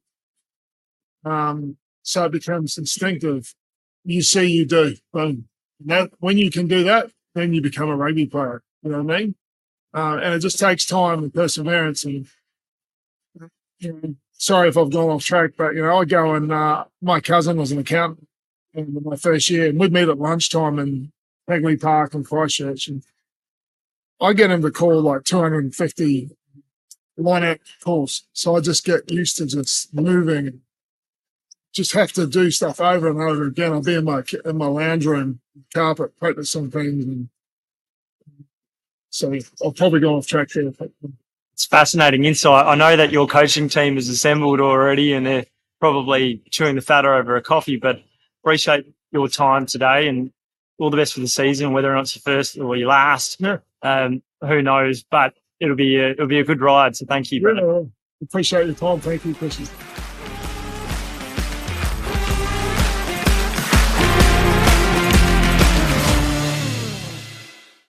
[1.24, 1.76] Um,
[2.08, 3.54] so it becomes instinctive.
[4.02, 4.96] You see, you do.
[5.12, 5.48] Boom.
[5.84, 8.62] That when you can do that, then you become a rugby player.
[8.82, 9.34] You know what I mean?
[9.92, 12.04] Uh, and it just takes time and perseverance.
[12.04, 12.26] And
[14.32, 17.58] sorry if I've gone off track, but you know, I go and uh, my cousin
[17.58, 18.26] was an accountant
[18.72, 21.12] in my first year, and we'd meet at lunchtime in
[21.46, 23.02] Hagley Park in Christchurch, and
[24.18, 26.30] I get him to call like 250
[27.18, 28.26] line calls.
[28.32, 30.62] So I just get used to just moving
[31.78, 33.72] just have to do stuff over and over again.
[33.72, 35.40] I'll be in my in my lounge room,
[35.72, 37.28] carpet, practice some things, and
[39.10, 39.32] So
[39.64, 40.72] I'll probably go off track there.
[41.52, 42.66] It's fascinating insight.
[42.66, 45.46] I know that your coaching team is assembled already and they're
[45.80, 48.02] probably chewing the fatter over a coffee, but
[48.42, 50.32] appreciate your time today and
[50.78, 53.40] all the best for the season, whether or not it's your first or your last.
[53.40, 53.58] Yeah.
[53.82, 55.04] Um, who knows?
[55.04, 56.96] But it'll be a, it'll be a good ride.
[56.96, 57.40] So thank you.
[57.40, 57.82] Yeah,
[58.20, 58.98] appreciate your time.
[58.98, 59.66] Thank you, Chrissy.